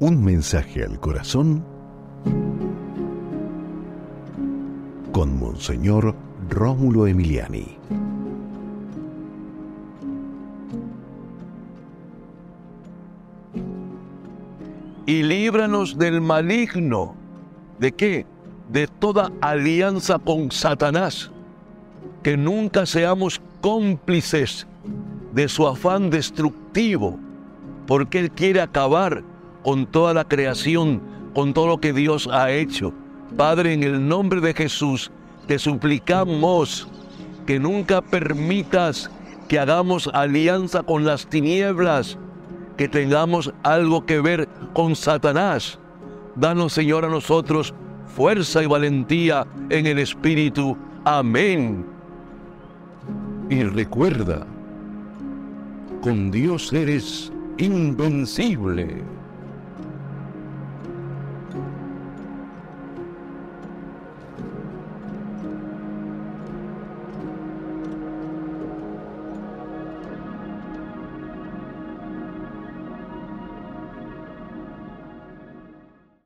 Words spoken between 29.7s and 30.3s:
toda la